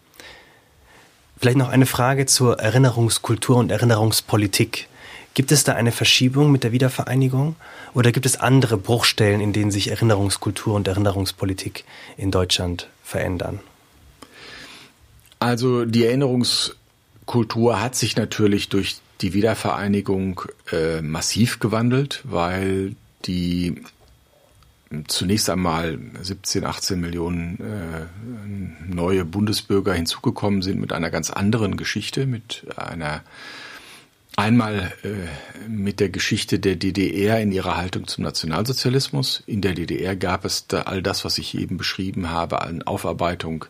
[1.38, 4.86] Vielleicht noch eine Frage zur Erinnerungskultur und Erinnerungspolitik.
[5.32, 7.56] Gibt es da eine Verschiebung mit der Wiedervereinigung
[7.94, 11.84] oder gibt es andere Bruchstellen, in denen sich Erinnerungskultur und Erinnerungspolitik
[12.18, 13.60] in Deutschland verändern?
[15.38, 22.94] Also die Erinnerungskultur hat sich natürlich durch die Wiedervereinigung äh, massiv gewandelt, weil
[23.26, 23.82] die
[25.06, 32.26] zunächst einmal 17, 18 Millionen äh, neue Bundesbürger hinzugekommen sind mit einer ganz anderen Geschichte,
[32.26, 33.22] mit einer
[34.36, 39.42] Einmal äh, mit der Geschichte der DDR in ihrer Haltung zum Nationalsozialismus.
[39.46, 43.66] In der DDR gab es da all das, was ich eben beschrieben habe, an Aufarbeitung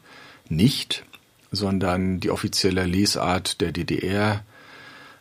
[0.49, 1.05] nicht,
[1.51, 4.45] sondern die offizielle Lesart der DDR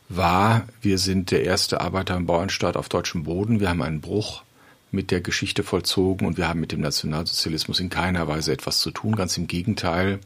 [0.10, 4.44] war, wir sind der erste Arbeiter- und Bauernstaat auf deutschem Boden, wir haben einen Bruch
[4.92, 8.90] mit der Geschichte vollzogen und wir haben mit dem Nationalsozialismus in keiner Weise etwas zu
[8.90, 9.16] tun.
[9.16, 10.20] Ganz im Gegenteil,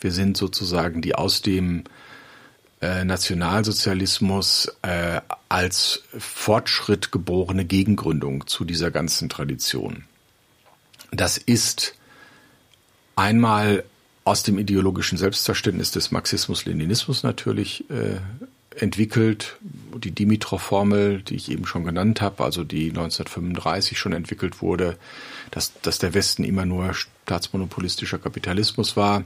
[0.00, 1.84] wir sind sozusagen die aus dem
[2.80, 10.04] äh, Nationalsozialismus äh, als Fortschritt geborene Gegengründung zu dieser ganzen Tradition.
[11.10, 11.94] Das ist
[13.16, 13.84] einmal
[14.24, 18.20] aus dem ideologischen Selbstverständnis des Marxismus-Leninismus natürlich äh,
[18.76, 19.56] entwickelt.
[19.96, 24.96] Die Dimitrov-Formel, die ich eben schon genannt habe, also die 1935 schon entwickelt wurde,
[25.50, 29.24] dass, dass der Westen immer nur staatsmonopolistischer Kapitalismus war,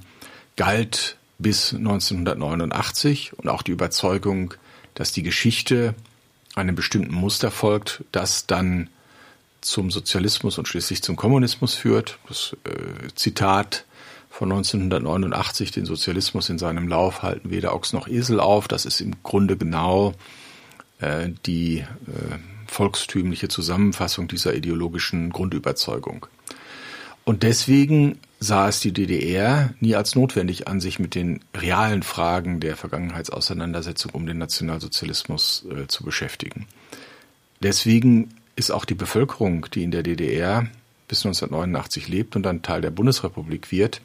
[0.56, 4.54] galt bis 1989 und auch die Überzeugung,
[4.94, 5.94] dass die Geschichte
[6.54, 8.88] einem bestimmten Muster folgt, das dann
[9.60, 12.18] zum Sozialismus und schließlich zum Kommunismus führt.
[12.28, 13.84] Das äh, Zitat
[14.28, 18.66] von 1989, den Sozialismus in seinem Lauf halten weder Ochs noch Esel auf.
[18.66, 20.14] Das ist im Grunde genau
[21.00, 21.84] äh, die äh,
[22.66, 26.26] volkstümliche Zusammenfassung dieser ideologischen Grundüberzeugung.
[27.24, 32.58] Und deswegen sah es die DDR nie als notwendig an, sich mit den realen Fragen
[32.58, 36.66] der Vergangenheitsauseinandersetzung um den Nationalsozialismus äh, zu beschäftigen.
[37.62, 40.66] Deswegen ist auch die Bevölkerung, die in der DDR
[41.06, 44.00] bis 1989 lebt und dann Teil der Bundesrepublik wird,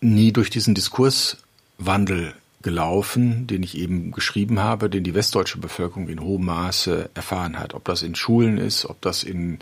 [0.00, 6.20] nie durch diesen Diskurswandel gelaufen, den ich eben geschrieben habe, den die westdeutsche Bevölkerung in
[6.20, 7.74] hohem Maße erfahren hat.
[7.74, 9.60] Ob das in Schulen ist, ob das in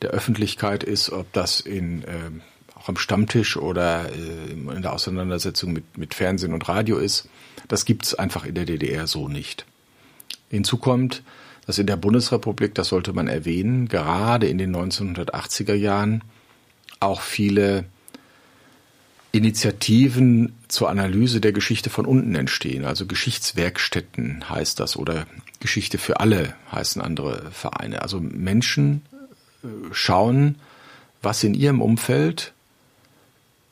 [0.00, 2.30] der Öffentlichkeit ist, ob das in, äh,
[2.74, 7.28] auch am Stammtisch oder äh, in der Auseinandersetzung mit, mit Fernsehen und Radio ist,
[7.68, 9.64] das gibt es einfach in der DDR so nicht.
[10.50, 11.22] Hinzu kommt,
[11.66, 16.24] dass in der Bundesrepublik, das sollte man erwähnen, gerade in den 1980er Jahren
[16.98, 17.84] auch viele
[19.32, 22.84] Initiativen zur Analyse der Geschichte von unten entstehen.
[22.84, 25.26] Also Geschichtswerkstätten heißt das oder
[25.58, 28.02] Geschichte für alle heißen andere Vereine.
[28.02, 29.00] Also Menschen
[29.64, 30.56] äh, schauen,
[31.22, 32.52] was in ihrem Umfeld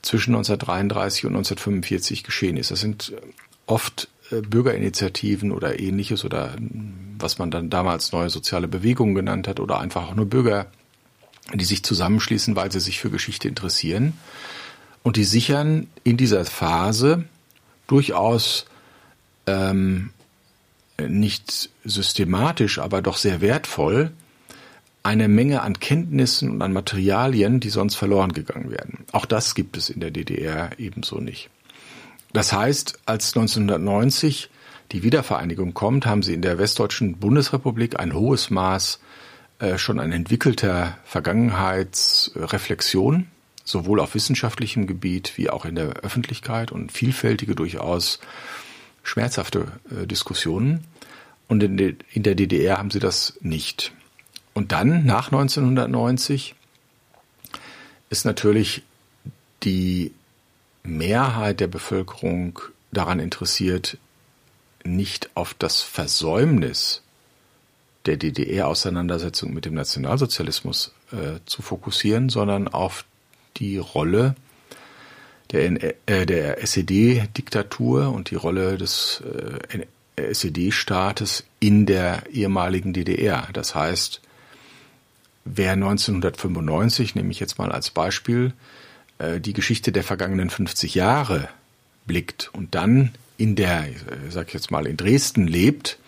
[0.01, 2.71] zwischen 1933 und 1945 geschehen ist.
[2.71, 3.21] Das sind äh,
[3.67, 6.57] oft äh, Bürgerinitiativen oder ähnliches oder
[7.19, 10.69] was man dann damals neue soziale Bewegungen genannt hat oder einfach auch nur Bürger,
[11.53, 14.15] die sich zusammenschließen, weil sie sich für Geschichte interessieren
[15.03, 17.25] und die sichern in dieser Phase
[17.87, 18.67] durchaus
[19.47, 20.11] ähm,
[20.99, 24.13] nicht systematisch, aber doch sehr wertvoll
[25.03, 29.07] eine Menge an Kenntnissen und an Materialien, die sonst verloren gegangen werden.
[29.13, 31.49] Auch das gibt es in der DDR ebenso nicht.
[32.33, 34.51] Das heißt, als 1990
[34.93, 39.01] die Wiedervereinigung kommt, haben sie in der Westdeutschen Bundesrepublik ein hohes Maß
[39.59, 43.27] äh, schon an entwickelter Vergangenheitsreflexion
[43.71, 48.21] sowohl auf wissenschaftlichem Gebiet wie auch in der Öffentlichkeit und vielfältige, durchaus
[49.03, 50.85] schmerzhafte äh, Diskussionen.
[51.49, 53.93] Und in, in der DDR haben sie das nicht.
[54.55, 56.55] Und dann, nach 1990,
[58.09, 58.83] ist natürlich
[59.63, 60.13] die
[60.83, 62.59] Mehrheit der Bevölkerung
[62.93, 63.99] daran interessiert,
[64.85, 67.03] nicht auf das Versäumnis
[68.07, 73.05] der DDR-Auseinandersetzung mit dem Nationalsozialismus äh, zu fokussieren, sondern auf
[73.61, 74.35] die Rolle
[75.53, 79.23] der, äh, der SED-Diktatur und die Rolle des
[80.17, 83.49] äh, SED-Staates in der ehemaligen DDR.
[83.53, 84.21] Das heißt,
[85.45, 88.53] wer 1995, nehme ich jetzt mal als Beispiel,
[89.19, 91.49] äh, die Geschichte der vergangenen 50 Jahre
[92.07, 93.87] blickt und dann in der,
[94.29, 95.99] sag ich jetzt mal, in Dresden lebt,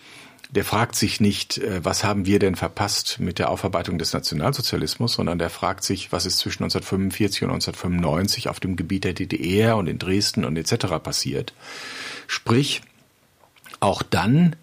[0.53, 5.13] der fragt sich nicht, äh, was haben wir denn verpasst mit der Aufarbeitung des Nationalsozialismus,
[5.13, 9.77] sondern der fragt sich, was ist zwischen 1945 und 1995 auf dem Gebiet der DDR
[9.77, 10.85] und in Dresden und etc.
[11.03, 11.53] passiert.
[12.27, 12.81] Sprich,
[13.79, 14.55] auch dann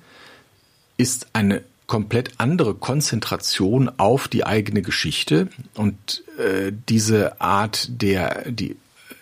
[0.96, 8.76] ist eine komplett andere Konzentration auf die eigene Geschichte und äh, diese Art der die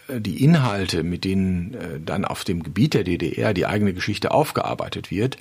[0.08, 5.10] die Inhalte, mit denen äh, dann auf dem Gebiet der DDR die eigene Geschichte aufgearbeitet
[5.10, 5.36] wird,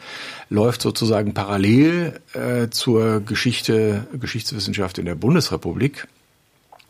[0.49, 6.07] läuft sozusagen parallel äh, zur Geschichte, Geschichtswissenschaft in der Bundesrepublik,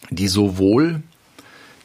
[0.09, 1.01] die sowohl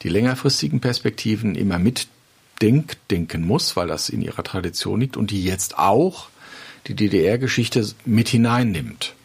[0.01, 5.43] die längerfristigen Perspektiven immer mitdenkt, denken muss, weil das in ihrer Tradition liegt, und die
[5.43, 6.29] jetzt auch
[6.87, 9.15] die DDR-Geschichte mit hineinnimmt.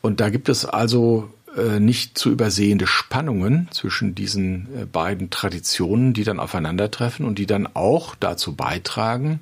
[0.00, 1.43] Und da gibt es also äh,
[1.78, 7.68] nicht zu übersehende Spannungen zwischen diesen äh, beiden Traditionen, die dann aufeinandertreffen und die dann
[7.74, 9.40] auch dazu beitragen,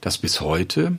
[0.00, 0.98] dass bis heute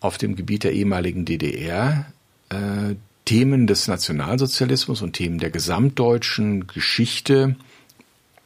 [0.00, 2.06] auf dem Gebiet der ehemaligen DDR
[2.50, 7.56] äh, Themen des Nationalsozialismus und Themen der gesamtdeutschen Geschichte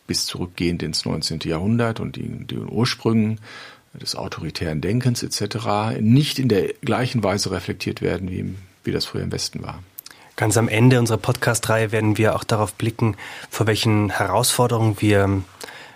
[0.07, 1.41] bis zurückgehend ins 19.
[1.45, 3.39] Jahrhundert und den, den Ursprüngen
[3.95, 6.01] des autoritären Denkens etc.
[6.01, 8.55] nicht in der gleichen Weise reflektiert werden, wie,
[8.85, 9.83] wie das früher im Westen war.
[10.37, 13.17] Ganz am Ende unserer Podcast-Reihe werden wir auch darauf blicken,
[13.51, 15.43] vor welchen Herausforderungen wir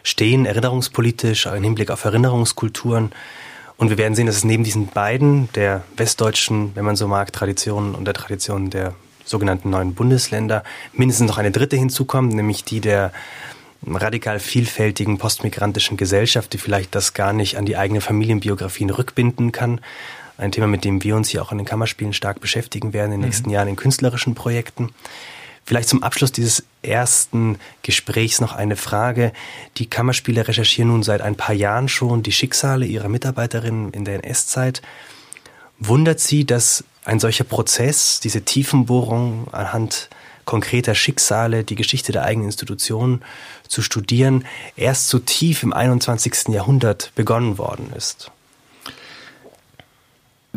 [0.03, 3.13] stehen, erinnerungspolitisch, im Hinblick auf Erinnerungskulturen.
[3.79, 7.33] Und wir werden sehen, dass es neben diesen beiden, der westdeutschen, wenn man so mag,
[7.33, 12.81] Traditionen und der Tradition der sogenannten neuen Bundesländer, mindestens noch eine dritte hinzukommt, nämlich die
[12.81, 13.13] der
[13.87, 19.81] radikal vielfältigen postmigrantischen Gesellschaft, die vielleicht das gar nicht an die eigene Familienbiografien rückbinden kann.
[20.39, 23.21] Ein Thema, mit dem wir uns hier auch in den Kammerspielen stark beschäftigen werden in
[23.21, 23.55] den nächsten mhm.
[23.55, 24.91] Jahren in künstlerischen Projekten.
[25.65, 29.33] Vielleicht zum Abschluss dieses ersten Gesprächs noch eine Frage.
[29.79, 34.23] Die Kammerspiele recherchieren nun seit ein paar Jahren schon die Schicksale ihrer Mitarbeiterinnen in der
[34.23, 34.83] NS-Zeit.
[35.81, 40.09] Wundert Sie, dass ein solcher Prozess, diese Tiefenbohrung anhand
[40.45, 43.23] konkreter Schicksale, die Geschichte der eigenen Institution
[43.67, 44.45] zu studieren,
[44.77, 46.49] erst so tief im 21.
[46.49, 48.31] Jahrhundert begonnen worden ist?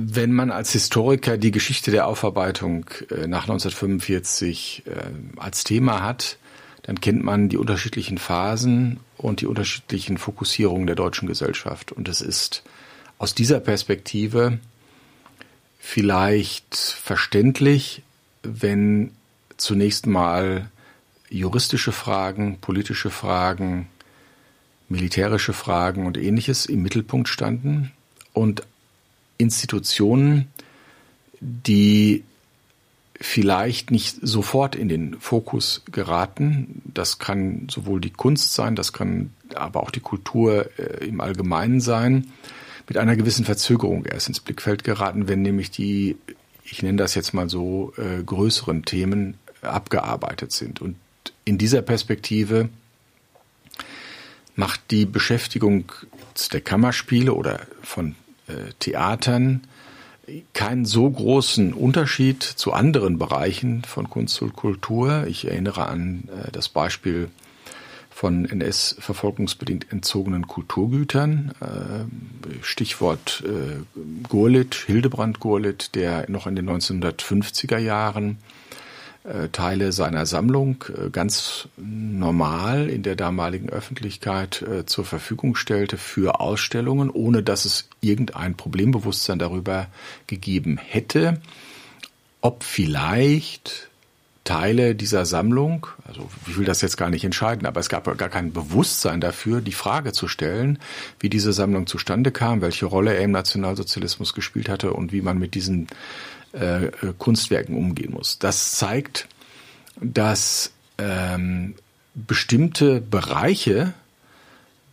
[0.02, 4.92] Wenn man als Historiker die Geschichte der Aufarbeitung äh, nach 1945 äh,
[5.38, 6.38] als Thema hat,
[6.84, 11.92] dann kennt man die unterschiedlichen Phasen und die unterschiedlichen Fokussierungen der deutschen Gesellschaft.
[11.92, 12.64] Und es ist
[13.18, 14.60] aus dieser Perspektive
[15.80, 18.02] vielleicht verständlich,
[18.44, 19.12] wenn
[19.58, 20.72] zunächst mal
[21.30, 23.88] juristische Fragen, politische Fragen,
[24.88, 27.92] militärische Fragen und ähnliches im Mittelpunkt standen
[28.32, 28.64] und
[29.40, 30.48] Institutionen,
[31.40, 32.24] die
[33.20, 36.82] vielleicht nicht sofort in den Fokus geraten.
[36.86, 41.82] Das kann sowohl die Kunst sein, das kann aber auch die Kultur äh, im Allgemeinen
[41.82, 42.32] sein,
[42.88, 46.18] mit einer gewissen Verzögerung erst ins Blickfeld geraten, wenn nämlich die,
[46.64, 50.82] ich nenne das jetzt mal so, äh, größeren Themen abgearbeitet sind.
[50.82, 50.96] Und
[51.46, 52.70] in dieser Perspektive
[54.56, 55.92] macht die Beschäftigung
[56.54, 58.16] der Kammerspiele oder von
[58.80, 59.62] Theatern
[60.54, 65.26] keinen so großen Unterschied zu anderen Bereichen von Kunst und Kultur.
[65.28, 67.30] Ich erinnere an äh, das Beispiel
[68.12, 71.54] von NS-verfolgungsbedingt entzogenen Kulturgütern.
[71.62, 73.44] Äh, Stichwort
[74.28, 78.69] Gurlitt, Hildebrand Gurlitt, der noch in den 1950er Jahren äh,
[79.52, 86.40] Teile seiner Sammlung äh, ganz normal in der damaligen Öffentlichkeit äh, zur Verfügung stellte für
[86.40, 89.88] Ausstellungen, ohne dass es irgendein Problembewusstsein darüber
[90.28, 91.42] gegeben hätte,
[92.42, 93.90] ob vielleicht
[94.46, 98.30] Teile dieser Sammlung, also ich will das jetzt gar nicht entscheiden, aber es gab gar
[98.30, 100.80] kein Bewusstsein dafür, die Frage zu stellen,
[101.20, 105.38] wie diese Sammlung zustande kam, welche Rolle er im Nationalsozialismus gespielt hatte und wie man
[105.38, 105.88] mit diesen
[106.54, 108.40] äh, äh, Kunstwerken umgehen muss.
[108.40, 109.28] Das zeigt,
[110.02, 111.76] dass ähm,
[112.16, 113.94] bestimmte Bereiche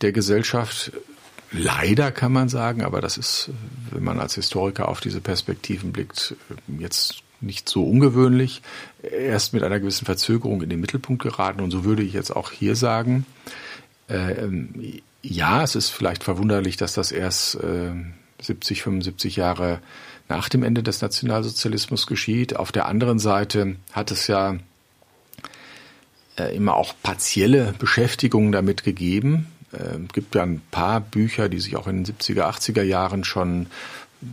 [0.01, 0.91] der Gesellschaft
[1.51, 3.49] leider kann man sagen, aber das ist,
[3.91, 6.35] wenn man als Historiker auf diese Perspektiven blickt,
[6.79, 8.61] jetzt nicht so ungewöhnlich,
[9.01, 11.61] erst mit einer gewissen Verzögerung in den Mittelpunkt geraten.
[11.61, 13.25] Und so würde ich jetzt auch hier sagen,
[14.07, 14.47] äh,
[15.21, 17.91] ja, es ist vielleicht verwunderlich, dass das erst äh,
[18.41, 19.79] 70, 75 Jahre
[20.29, 22.55] nach dem Ende des Nationalsozialismus geschieht.
[22.55, 24.57] Auf der anderen Seite hat es ja
[26.37, 29.47] äh, immer auch partielle Beschäftigungen damit gegeben.
[29.71, 33.23] Es äh, gibt ja ein paar Bücher, die sich auch in den 70er, 80er Jahren
[33.23, 33.67] schon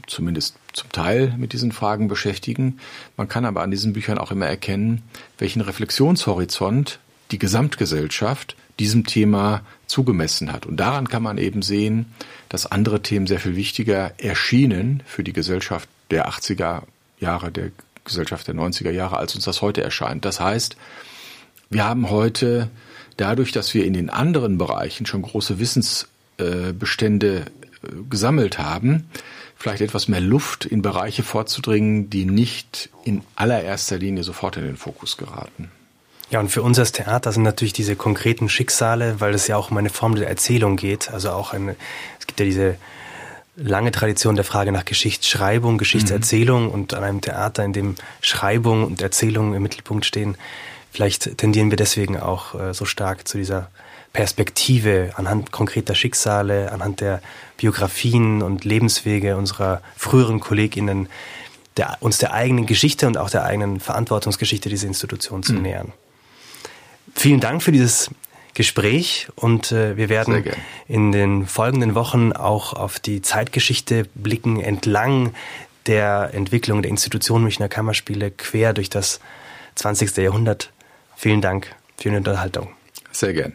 [0.06, 2.78] zumindest zum Teil mit diesen Fragen beschäftigen.
[3.16, 5.02] Man kann aber an diesen Büchern auch immer erkennen,
[5.38, 10.66] welchen Reflexionshorizont die Gesamtgesellschaft diesem Thema zugemessen hat.
[10.66, 12.06] Und daran kann man eben sehen,
[12.48, 16.82] dass andere Themen sehr viel wichtiger erschienen für die Gesellschaft der 80er
[17.20, 17.70] Jahre, der
[18.04, 20.24] Gesellschaft der 90er Jahre, als uns das heute erscheint.
[20.24, 20.76] Das heißt,
[21.70, 22.70] wir haben heute
[23.16, 29.08] dadurch, dass wir in den anderen Bereichen schon große Wissensbestände äh, gesammelt haben,
[29.56, 34.76] vielleicht etwas mehr Luft in Bereiche vorzudringen, die nicht in allererster Linie sofort in den
[34.76, 35.70] Fokus geraten.
[36.30, 39.70] Ja, und für uns als Theater sind natürlich diese konkreten Schicksale, weil es ja auch
[39.70, 41.10] um eine Form der Erzählung geht.
[41.10, 41.76] Also auch eine,
[42.18, 42.76] es gibt ja diese
[43.56, 46.70] lange Tradition der Frage nach Geschichtsschreibung, Geschichtserzählung mhm.
[46.70, 50.36] und an einem Theater, in dem Schreibung und Erzählung im Mittelpunkt stehen.
[50.90, 53.70] Vielleicht tendieren wir deswegen auch äh, so stark zu dieser
[54.12, 57.20] Perspektive anhand konkreter Schicksale, anhand der
[57.56, 61.08] Biografien und Lebenswege unserer früheren KollegInnen,
[61.76, 65.62] der, uns der eigenen Geschichte und auch der eigenen Verantwortungsgeschichte dieser Institution zu mhm.
[65.62, 65.92] nähern.
[67.14, 68.10] Vielen Dank für dieses
[68.54, 70.44] Gespräch und äh, wir werden
[70.86, 75.34] in den folgenden Wochen auch auf die Zeitgeschichte blicken entlang
[75.86, 79.20] der Entwicklung der Institution Münchner Kammerspiele quer durch das
[79.74, 80.16] 20.
[80.16, 80.72] Jahrhundert.
[81.16, 82.68] Vielen Dank für die Unterhaltung.
[83.12, 83.54] Sehr gern.